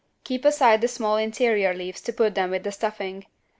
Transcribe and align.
Keep 0.23 0.45
aside 0.45 0.81
the 0.81 0.87
small 0.87 1.15
interior 1.15 1.75
leaves 1.75 2.01
to 2.01 2.11
put 2.11 2.33
them 2.33 2.49
with 2.49 2.63
the 2.63 2.71
stuffing. 2.71 3.27